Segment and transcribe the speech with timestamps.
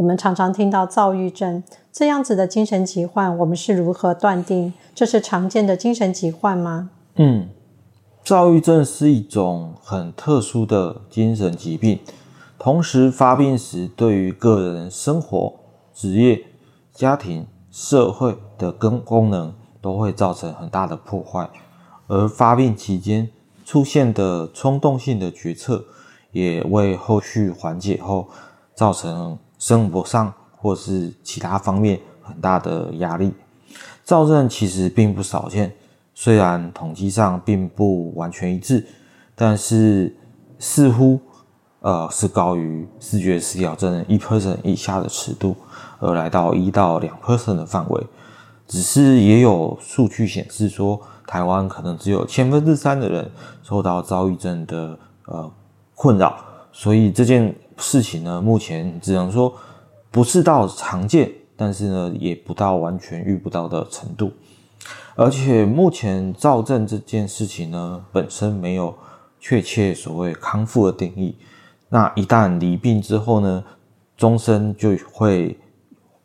[0.00, 6.88] 我们常常听到躁郁症这样子的精神疾患，我们是如何断定这是常见的精神疾患吗？
[7.16, 7.50] 嗯，
[8.24, 12.00] 躁郁症是一种很特殊的精神疾病，
[12.58, 15.52] 同时发病时对于个人生活、
[15.92, 16.46] 职业、
[16.94, 21.46] 家庭、社会的根功能都会造成很大的破坏，
[22.06, 23.28] 而发病期间
[23.66, 25.84] 出现的冲动性的决策，
[26.32, 28.28] 也为后续缓解后
[28.74, 29.38] 造成。
[29.60, 33.32] 生活上或是其他方面很大的压力，
[34.02, 35.70] 躁症其实并不少见，
[36.14, 38.84] 虽然统计上并不完全一致，
[39.34, 40.16] 但是
[40.58, 41.20] 似乎
[41.80, 45.54] 呃是高于视觉失调症一 percent 以下的尺度，
[45.98, 48.06] 而来到一到两 percent 的范围。
[48.66, 53.30] 只是也有数据显示说，台湾可能只有千分之三的人
[53.62, 55.52] 受到躁郁症的呃
[55.94, 56.34] 困扰，
[56.72, 57.54] 所以这件。
[57.80, 59.52] 事情呢，目前只能说
[60.10, 64.30] 不是到常见，但是呢，也不到完全遇不到的程度。
[65.16, 68.94] 而且目前躁症这件事情呢，本身没有
[69.38, 71.36] 确切所谓康复的定义。
[71.88, 73.64] 那一旦离病之后呢，
[74.16, 75.58] 终身就会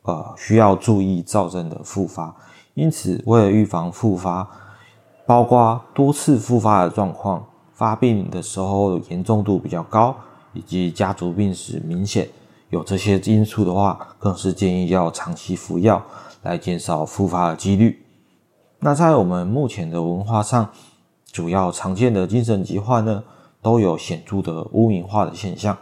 [0.03, 2.36] 呃需要注意躁症的复发。
[2.75, 4.47] 因此，为了预防复发，
[5.25, 10.16] 包括多次复发的状况，发病的时候严重度比较高。
[10.56, 12.28] 以及家族病史明显
[12.72, 16.03] 有这些因素的话，更是建议要长期服药
[16.42, 18.03] 来减少复发的几率。
[18.79, 20.69] 那在我们目前的文化上，
[21.31, 23.24] 主要常见的精神疾患呢，
[23.62, 25.78] 都有显著的污名化的现象。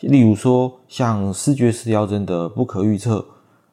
[0.00, 3.24] 例如说，像视觉失调症的不可预测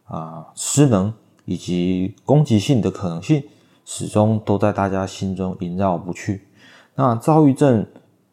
[0.06, 1.14] 啊、失能
[1.46, 3.44] 以及攻击性的可能性，
[3.86, 6.48] 始终都在大家心中萦绕不去。
[6.96, 7.86] 那躁郁症，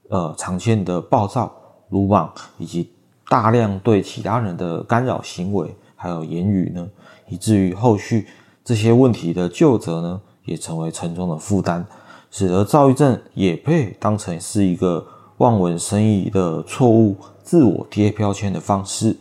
[0.09, 1.53] 呃，常见的暴躁。
[1.91, 2.91] 鲁莽以及
[3.29, 6.89] 大量对其他人的干扰行为，还有言语呢，
[7.29, 8.27] 以至于后续
[8.65, 11.85] 这些问题的究责呢，也成为沉重的负担，
[12.31, 15.07] 使得躁郁症也被当成是一个
[15.39, 19.17] 望文生义的错误自我贴标签的方式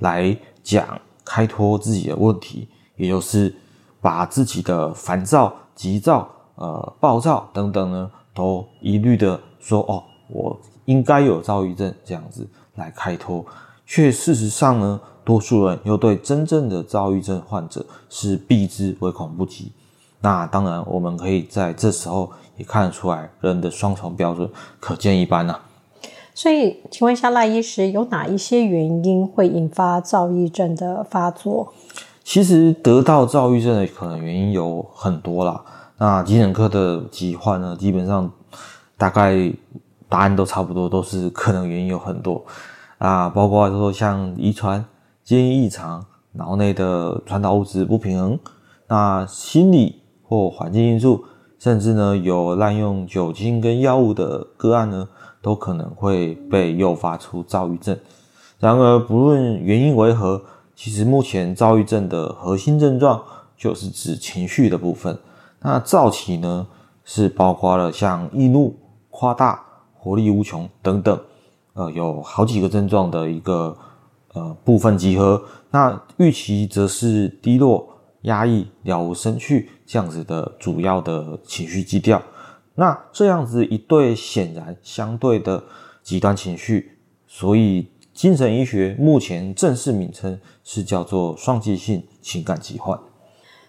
[0.00, 3.54] 来讲开脱自己的问题，也就是
[4.00, 10.58] 把自己的烦躁、急躁、呃暴躁等等呢，都一律的说哦，我。
[10.86, 13.44] 应该有躁郁症这样子来开脱，
[13.86, 19.72] 却事实上呢，多数人又对真正的躁郁症患者是避之唯恐不及。
[20.20, 24.50] 那当然，我们可以在这时候也看得出来，人的双重标准
[24.80, 25.60] 可见一斑呐、啊。
[26.34, 31.72] 所以，请问一下赖医师，有哪一些原因会引发躁郁症的发作？
[32.24, 35.62] 其实得到躁郁症的可能原因有很多啦。
[35.98, 38.30] 那精神科的疾患呢，基本上
[38.96, 39.52] 大概。
[40.08, 42.44] 答案都差不多，都是可能原因有很多
[42.98, 44.84] 啊，包括说像遗传、
[45.22, 48.38] 基因异常、脑内的传导物质不平衡，
[48.86, 51.24] 那心理或环境因素，
[51.58, 55.08] 甚至呢有滥用酒精跟药物的个案呢，
[55.42, 57.98] 都可能会被诱发出躁郁症。
[58.60, 60.40] 然而，不论原因为何，
[60.76, 63.22] 其实目前躁郁症的核心症状
[63.56, 65.18] 就是指情绪的部分。
[65.60, 66.66] 那躁期呢，
[67.04, 68.76] 是包括了像易怒、
[69.10, 69.63] 夸大。
[70.04, 71.18] 活力无穷等等，
[71.72, 73.74] 呃，有好几个症状的一个
[74.34, 75.42] 呃部分集合。
[75.70, 77.88] 那预期则是低落、
[78.22, 82.22] 压抑、了无生趣这样子的主要的情绪基调。
[82.74, 85.64] 那这样子一对显然相对的
[86.02, 92.98] 极端情绪，所以精神医学目前正式名称是叫做双极性情感疾患。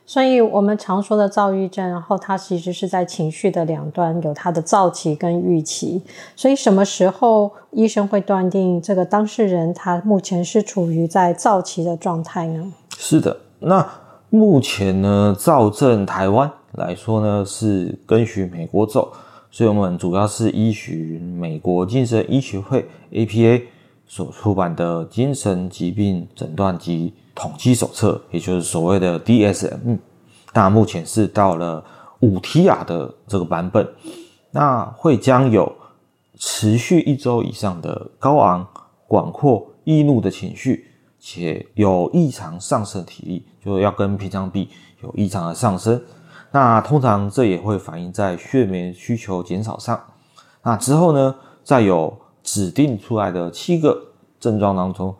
[0.06, 6.02] 所以我们常说的躁郁症，然后它其实是在情绪的两端有它的躁期跟郁期。
[6.36, 12.72] 所以什么时候医生会断定这个当事人他目前是处于在躁期的状态呢？
[12.98, 13.86] 是的，那
[14.30, 19.12] 目前呢，躁症台湾来说呢是跟随美国走，
[19.50, 23.63] 所以我们主要是依循美国精神医学会 APA
[24.06, 29.99] 所出版的精神疾病诊断及统计手册，也就是所谓的 DSM，
[30.53, 31.83] 那目前是到了
[32.21, 33.87] 五 TR 的这个版本，
[34.51, 35.71] 那会将有
[36.37, 38.65] 持续一周以上的高昂、
[39.05, 40.87] 广阔、易怒的情绪，
[41.19, 44.69] 且有异常上升体力，就要跟平常比
[45.03, 46.01] 有异常的上升。
[46.51, 50.01] 那通常这也会反映在睡眠需求减少上。
[50.63, 54.01] 那之后呢，再有指定出来的七个
[54.39, 55.13] 症状当中，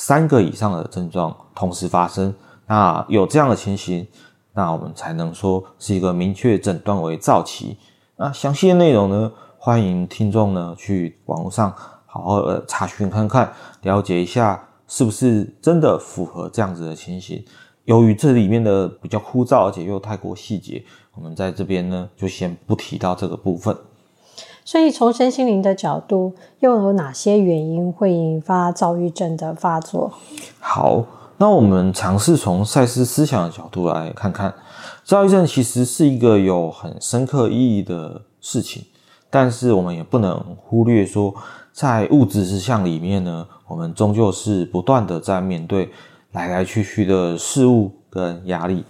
[0.00, 2.34] 三个以上的症状同时发生，
[2.66, 4.08] 那有这样的情形，
[4.54, 7.76] 那我们才能说是一个明确诊断为躁期。
[8.16, 11.70] 那详细的内容呢，欢迎听众呢去网络上
[12.06, 13.52] 好好的查询看看，
[13.82, 17.44] 了解一下是不是真的符合这样子的情形。
[17.84, 20.82] 由于这里面的比较枯燥，而且又太过细节，
[21.14, 23.76] 我们在这边呢就先不提到这个部分。
[24.70, 30.12] 所以从身心灵的角度，又有哪些原因会引发躁郁症的发作？
[30.60, 31.04] 好，
[31.38, 34.54] 那我们尝试从赛斯思想的角度来看看，
[35.02, 38.84] 躁郁症其实是一个有很深刻意义的事情，
[39.28, 41.34] 但是我们也不能忽略说，
[41.72, 45.90] 在物质实相里面呢，我们终究是不断的在面对
[46.30, 48.84] 来来去去的事物跟压力，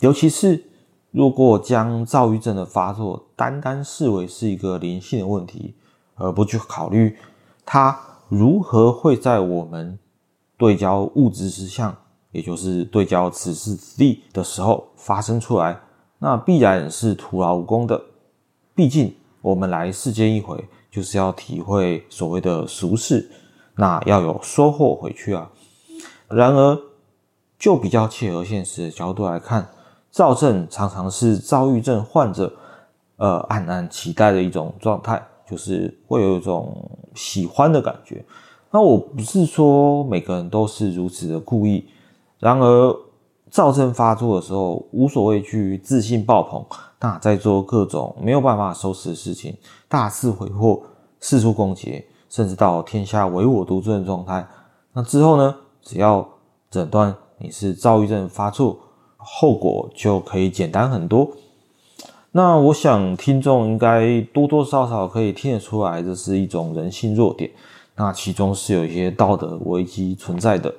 [0.00, 0.64] 尤其是。
[1.12, 5.74] 如果将躁郁症的发作单单视为是一个灵性的问题，
[6.14, 7.16] 而不去考虑
[7.66, 7.98] 它
[8.30, 9.98] 如何会在我们
[10.56, 11.94] 对焦物质实相，
[12.30, 15.78] 也就是对焦此时此地的时候发生出来，
[16.18, 18.02] 那必然是徒劳无功的。
[18.74, 23.30] 毕竟我们来世间一回，就是要体会所谓的俗世，
[23.74, 25.50] 那要有收获回去啊。
[26.28, 26.80] 然而，
[27.58, 29.68] 就比较切合现实的角度来看。
[30.12, 32.52] 躁症常常是躁郁症患者，
[33.16, 38.22] 呃，暗暗期待的一种状态，就是会有一种喜欢的感觉。
[38.70, 41.86] 那我不是说每个人都是如此的故意，
[42.38, 42.94] 然而
[43.50, 46.62] 躁症发作的时候，无所畏惧，自信爆棚，
[47.00, 49.56] 那在做各种没有办法收拾的事情，
[49.88, 50.82] 大肆挥霍，
[51.20, 54.46] 四处攻击，甚至到天下唯我独尊的状态。
[54.92, 56.28] 那之后呢，只要
[56.70, 58.78] 诊断你是躁郁症发作。
[59.24, 61.30] 后果就可以简单很多。
[62.34, 67.50] 那我想听众应该多多少少可以听得出来，这是一种人性弱点。
[67.94, 70.74] 那其中是有一些道德危机存在的。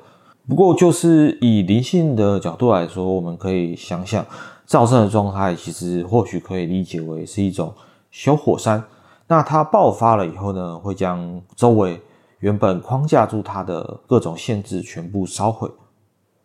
[0.47, 4.25] 不过，就是以灵性的角度来说，我们可以想想，
[4.65, 7.71] 躁症的状态其实或许可以理解为是一种
[8.09, 8.83] 小火山。
[9.27, 12.01] 那它爆发了以后呢，会将周围
[12.39, 15.69] 原本框架住它的各种限制全部烧毁。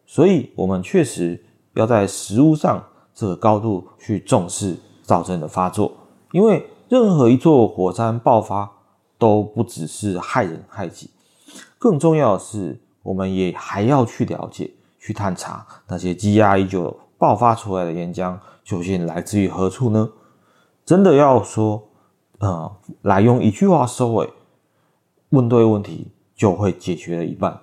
[0.07, 1.43] 所以，我们确实。
[1.79, 2.83] 要在实物上
[3.15, 5.93] 这个高度去重视造成的发作，
[6.33, 8.69] 因为任何一座火山爆发
[9.17, 11.09] 都不只是害人害己，
[11.79, 20.11] 更重要的是，我们也还要去了解、去探查那些积压已久爆发出来的岩浆究竟来自于何处呢？
[20.85, 21.81] 真的要说，
[22.41, 24.29] 呃，来用一句话收尾，
[25.29, 27.61] 问对问题就会解决了一半。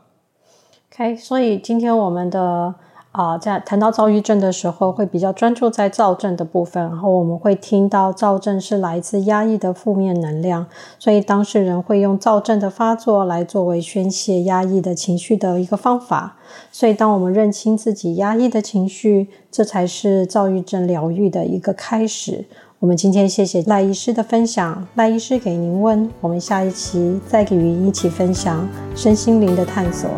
[0.94, 2.76] OK，所以今天我们的。
[3.16, 10.66] 啊，在谈到躁郁症的时候，会比较专注在躁症的部分，然后我们会听到躁症是来自压抑的负面能量，
[11.00, 16.36] 所以当事人会用躁症的发作来作为宣泄压抑的情绪的一个方法。
[16.74, 22.44] 所以，当我们认清自己压抑的情绪，这才是躁郁症疗愈的一个开始。
[22.80, 30.10] 我们今天谢谢赖医师的分享，赖医师给您问，我们下一期再与您一起分享身心灵的探索。